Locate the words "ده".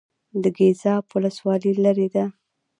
2.13-2.25